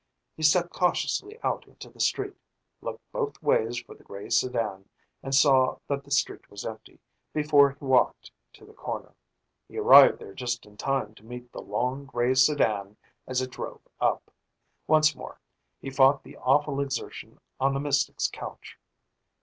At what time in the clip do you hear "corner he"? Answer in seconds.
8.73-9.77